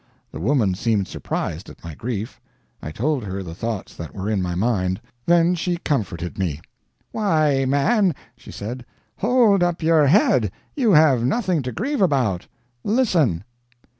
[0.31, 2.41] The woman seemed surprised at my grief.
[2.81, 4.99] I told her the thoughts that were in my mind.
[5.27, 6.59] Then she comforted me.
[7.11, 8.83] "Why, man," she said,
[9.17, 12.47] "hold up your head you have nothing to grieve about.
[12.83, 13.43] Listen.